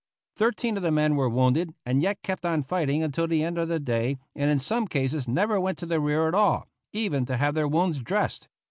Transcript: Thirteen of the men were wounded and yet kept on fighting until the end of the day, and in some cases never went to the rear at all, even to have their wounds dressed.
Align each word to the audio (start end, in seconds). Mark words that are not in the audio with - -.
Thirteen 0.35 0.77
of 0.77 0.81
the 0.81 0.91
men 0.91 1.15
were 1.15 1.29
wounded 1.29 1.75
and 1.85 2.01
yet 2.01 2.23
kept 2.23 2.43
on 2.43 2.63
fighting 2.63 3.03
until 3.03 3.27
the 3.27 3.43
end 3.43 3.59
of 3.59 3.67
the 3.69 3.79
day, 3.79 4.17
and 4.35 4.49
in 4.49 4.57
some 4.57 4.87
cases 4.87 5.27
never 5.27 5.59
went 5.59 5.77
to 5.77 5.85
the 5.85 5.99
rear 5.99 6.27
at 6.27 6.33
all, 6.33 6.65
even 6.91 7.23
to 7.27 7.37
have 7.37 7.53
their 7.53 7.67
wounds 7.67 7.99
dressed. 8.01 8.47